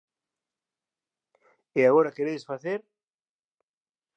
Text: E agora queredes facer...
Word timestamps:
E 1.79 1.81
agora 1.85 2.15
queredes 2.15 2.47
facer... 2.51 2.79